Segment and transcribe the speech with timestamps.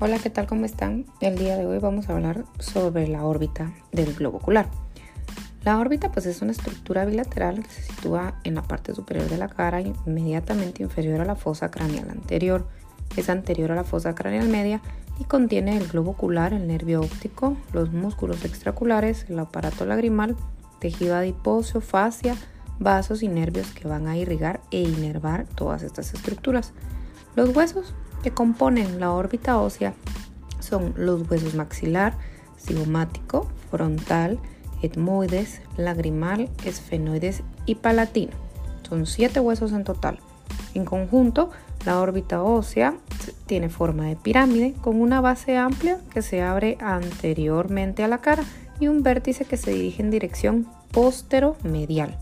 [0.00, 0.46] Hola, ¿qué tal?
[0.46, 1.06] ¿Cómo están?
[1.20, 4.68] El día de hoy vamos a hablar sobre la órbita del globo ocular.
[5.64, 9.38] La órbita pues es una estructura bilateral que se sitúa en la parte superior de
[9.38, 12.68] la cara inmediatamente inferior a la fosa craneal anterior.
[13.16, 14.80] Es anterior a la fosa craneal media
[15.18, 20.36] y contiene el globo ocular, el nervio óptico, los músculos extraculares, el aparato lagrimal,
[20.78, 22.36] tejido adiposo, fascia,
[22.78, 26.72] vasos y nervios que van a irrigar e inervar todas estas estructuras.
[27.34, 29.94] Los huesos que componen la órbita ósea
[30.60, 32.14] son los huesos maxilar,
[32.58, 34.38] cigomático, frontal,
[34.82, 38.32] etmoides, lagrimal, esfenoides y palatino.
[38.88, 40.18] Son siete huesos en total.
[40.74, 41.50] En conjunto,
[41.84, 42.94] la órbita ósea
[43.46, 48.44] tiene forma de pirámide con una base amplia que se abre anteriormente a la cara
[48.80, 52.18] y un vértice que se dirige en dirección postero-medial.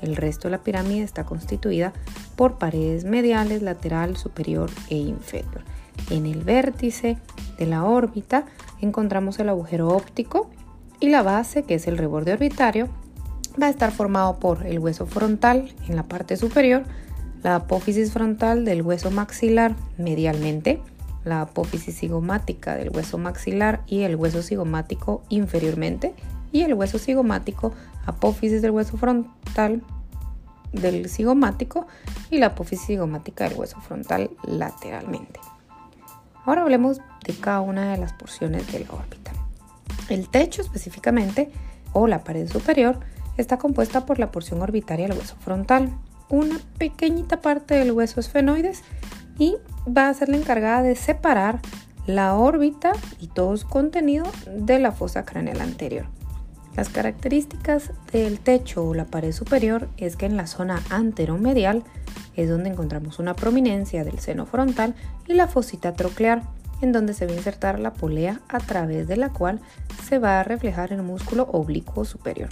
[0.00, 1.92] El resto de la pirámide está constituida
[2.40, 5.62] por paredes mediales, lateral, superior e inferior.
[6.08, 7.18] En el vértice
[7.58, 8.46] de la órbita
[8.80, 10.48] encontramos el agujero óptico
[11.00, 12.88] y la base, que es el reborde orbitario,
[13.62, 16.84] va a estar formado por el hueso frontal en la parte superior,
[17.42, 20.80] la apófisis frontal del hueso maxilar medialmente,
[21.26, 26.14] la apófisis cigomática del hueso maxilar y el hueso cigomático inferiormente,
[26.52, 27.74] y el hueso cigomático,
[28.06, 29.82] apófisis del hueso frontal
[30.72, 31.86] del cigomático
[32.30, 35.40] y la apófisis cigomática del hueso frontal lateralmente.
[36.44, 39.32] Ahora hablemos de cada una de las porciones de la órbita.
[40.08, 41.50] El techo específicamente,
[41.92, 42.98] o la pared superior,
[43.36, 45.90] está compuesta por la porción orbitaria del hueso frontal,
[46.28, 48.82] una pequeñita parte del hueso esfenoides
[49.38, 51.60] y va a ser la encargada de separar
[52.06, 56.06] la órbita y todo su contenido de la fosa craneal anterior.
[56.76, 61.82] Las características del techo o la pared superior es que en la zona anteromedial
[62.36, 64.94] es donde encontramos una prominencia del seno frontal
[65.26, 66.42] y la fosita troclear,
[66.80, 69.60] en donde se va a insertar la polea a través de la cual
[70.08, 72.48] se va a reflejar el músculo oblicuo superior.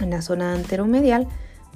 [0.00, 1.28] En la zona anteromedial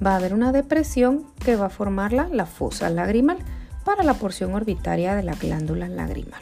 [0.05, 3.37] va a haber una depresión que va a formarla la fosa lagrimal
[3.85, 6.41] para la porción orbitaria de la glándula lagrimal.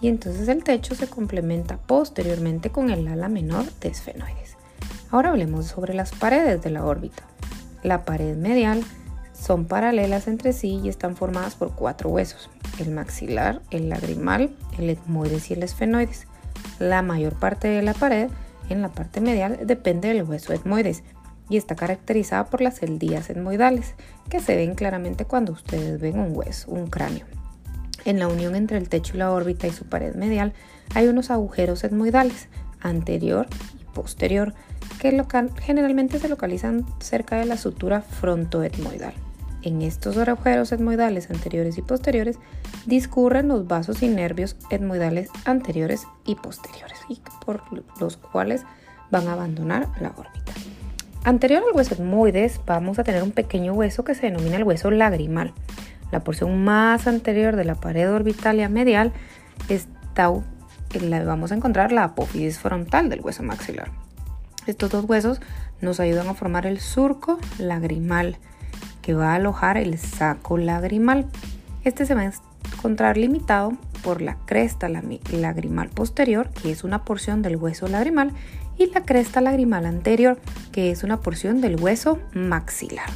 [0.00, 4.55] Y entonces el techo se complementa posteriormente con el ala menor de esfenoides.
[5.10, 7.22] Ahora hablemos sobre las paredes de la órbita.
[7.82, 8.82] La pared medial
[9.32, 14.90] son paralelas entre sí y están formadas por cuatro huesos, el maxilar, el lagrimal, el
[14.90, 16.26] etmoides y el esfenoides.
[16.78, 18.28] La mayor parte de la pared
[18.68, 21.02] en la parte medial depende del hueso etmoides
[21.48, 23.94] y está caracterizada por las celdillas etmoidales,
[24.28, 27.26] que se ven claramente cuando ustedes ven un hueso, un cráneo.
[28.04, 30.52] En la unión entre el techo y la órbita y su pared medial
[30.94, 32.48] hay unos agujeros etmoidales,
[32.80, 33.46] anterior
[33.96, 34.52] posterior,
[35.00, 35.24] que
[35.62, 39.14] generalmente se localizan cerca de la sutura frontoetmoidal.
[39.62, 42.38] En estos agujeros etmoidales anteriores y posteriores
[42.84, 47.62] discurren los vasos y nervios etmoidales anteriores y posteriores, y por
[47.98, 48.62] los cuales
[49.10, 50.52] van a abandonar la órbita.
[51.24, 54.90] Anterior al hueso etmoides vamos a tener un pequeño hueso que se denomina el hueso
[54.90, 55.54] lagrimal.
[56.12, 59.12] La porción más anterior de la pared orbitalia medial
[59.68, 60.30] está,
[61.24, 63.90] vamos a encontrar la apófisis frontal del hueso maxilar.
[64.66, 65.40] Estos dos huesos
[65.80, 68.38] nos ayudan a formar el surco lagrimal
[69.02, 71.26] que va a alojar el saco lagrimal.
[71.84, 72.32] Este se va a
[72.74, 78.32] encontrar limitado por la cresta lagrimal posterior, que es una porción del hueso lagrimal,
[78.78, 80.38] y la cresta lagrimal anterior,
[80.72, 83.08] que es una porción del hueso maxilar.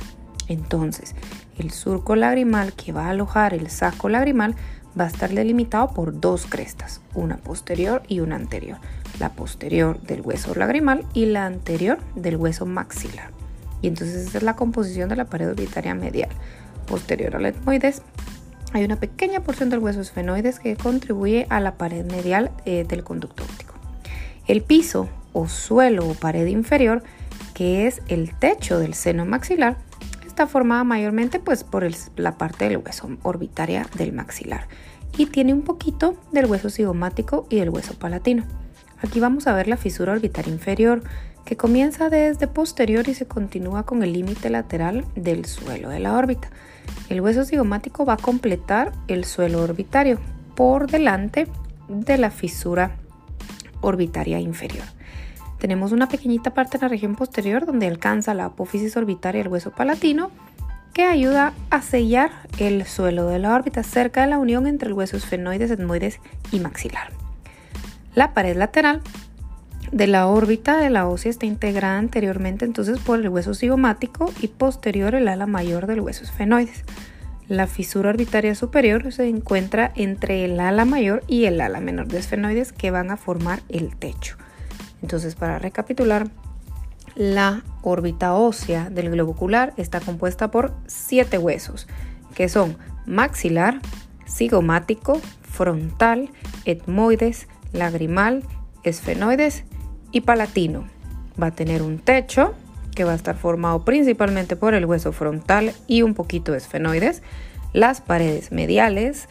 [0.48, 1.14] Entonces,
[1.58, 4.56] el surco lagrimal que va a alojar el saco lagrimal
[4.98, 8.78] va a estar delimitado por dos crestas, una posterior y una anterior
[9.20, 13.30] la posterior del hueso lagrimal y la anterior del hueso maxilar.
[13.82, 16.30] Y entonces esta es la composición de la pared orbitaria medial.
[16.86, 18.02] Posterior al etmoides
[18.72, 23.04] hay una pequeña porción del hueso esfenoides que contribuye a la pared medial eh, del
[23.04, 23.74] conducto óptico.
[24.46, 27.02] El piso o suelo o pared inferior,
[27.54, 29.76] que es el techo del seno maxilar,
[30.40, 31.86] está formada mayormente pues, por
[32.16, 34.68] la parte del hueso orbitaria del maxilar
[35.18, 38.44] y tiene un poquito del hueso cigomático y del hueso palatino.
[39.02, 41.02] Aquí vamos a ver la fisura orbitaria inferior,
[41.44, 46.16] que comienza desde posterior y se continúa con el límite lateral del suelo de la
[46.16, 46.48] órbita.
[47.10, 50.18] El hueso cigomático va a completar el suelo orbitario
[50.56, 51.48] por delante
[51.90, 52.96] de la fisura
[53.82, 54.86] orbitaria inferior.
[55.60, 59.70] Tenemos una pequeñita parte en la región posterior donde alcanza la apófisis orbitaria del hueso
[59.70, 60.30] palatino
[60.94, 64.94] que ayuda a sellar el suelo de la órbita cerca de la unión entre el
[64.94, 66.18] hueso esfenoides, etmoides
[66.50, 67.12] y maxilar.
[68.14, 69.02] La pared lateral
[69.92, 74.48] de la órbita de la ósea está integrada anteriormente entonces por el hueso cigomático y
[74.48, 76.84] posterior el ala mayor del hueso esfenoides.
[77.48, 82.18] La fisura orbitaria superior se encuentra entre el ala mayor y el ala menor de
[82.18, 84.36] esfenoides que van a formar el techo.
[85.02, 86.28] Entonces, para recapitular,
[87.14, 91.88] la órbita ósea del globo ocular está compuesta por siete huesos,
[92.34, 92.76] que son
[93.06, 93.80] maxilar,
[94.28, 96.30] cigomático, frontal,
[96.64, 98.44] etmoides, lagrimal,
[98.84, 99.64] esfenoides
[100.12, 100.86] y palatino.
[101.40, 102.54] Va a tener un techo
[102.94, 107.22] que va a estar formado principalmente por el hueso frontal y un poquito de esfenoides,
[107.72, 109.28] las paredes mediales,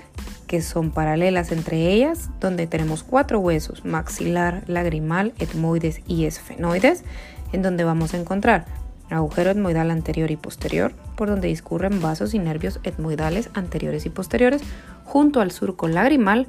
[0.47, 7.03] que son paralelas entre ellas, donde tenemos cuatro huesos, maxilar, lagrimal, etmoides y esfenoides,
[7.51, 8.65] en donde vamos a encontrar
[9.09, 14.61] agujero etmoidal anterior y posterior, por donde discurren vasos y nervios etmoidales anteriores y posteriores,
[15.03, 16.47] junto al surco lagrimal,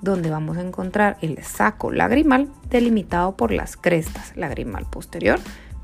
[0.00, 5.38] donde vamos a encontrar el saco lagrimal delimitado por las crestas lagrimal posterior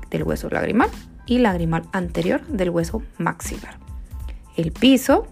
[0.09, 0.89] del hueso lagrimal
[1.25, 3.77] y lagrimal anterior del hueso maxilar.
[4.55, 5.27] El piso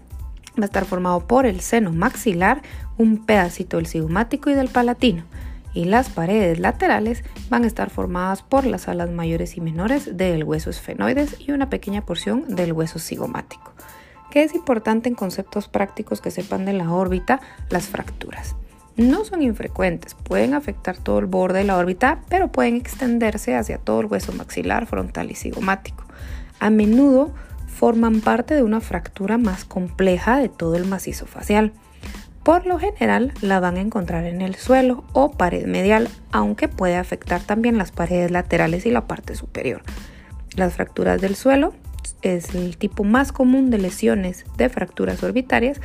[0.58, 2.62] va a estar formado por el seno maxilar,
[2.98, 5.24] un pedacito del cigomático y del palatino,
[5.74, 10.44] y las paredes laterales van a estar formadas por las alas mayores y menores del
[10.44, 13.72] hueso esfenoides y una pequeña porción del hueso cigomático.
[14.30, 18.56] Que es importante en conceptos prácticos que sepan de la órbita las fracturas.
[18.96, 23.76] No son infrecuentes, pueden afectar todo el borde de la órbita, pero pueden extenderse hacia
[23.76, 26.04] todo el hueso maxilar, frontal y cigomático.
[26.58, 27.34] A menudo
[27.76, 31.72] forman parte de una fractura más compleja de todo el macizo facial.
[32.42, 36.96] Por lo general la van a encontrar en el suelo o pared medial, aunque puede
[36.96, 39.82] afectar también las paredes laterales y la parte superior.
[40.56, 41.74] Las fracturas del suelo
[42.22, 45.80] es el tipo más común de lesiones de fracturas orbitarias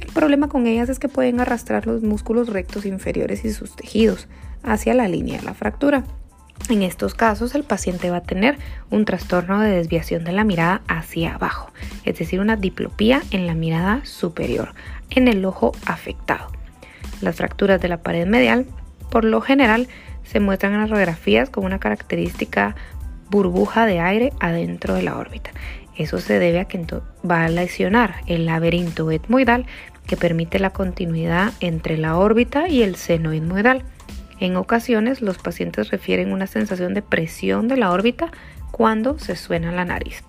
[0.00, 4.28] el problema con ellas es que pueden arrastrar los músculos rectos inferiores y sus tejidos
[4.62, 6.04] hacia la línea de la fractura.
[6.68, 8.56] En estos casos el paciente va a tener
[8.90, 11.70] un trastorno de desviación de la mirada hacia abajo,
[12.04, 14.72] es decir, una diplopía en la mirada superior,
[15.10, 16.50] en el ojo afectado.
[17.20, 18.66] Las fracturas de la pared medial,
[19.10, 19.88] por lo general,
[20.24, 22.74] se muestran en las radiografías con una característica
[23.28, 25.50] burbuja de aire adentro de la órbita.
[25.96, 26.84] Eso se debe a que
[27.28, 29.66] va a lesionar el laberinto etmoidal
[30.06, 33.84] que permite la continuidad entre la órbita y el seno etmoidal.
[34.40, 38.30] En ocasiones los pacientes refieren una sensación de presión de la órbita
[38.70, 40.24] cuando se suena la nariz.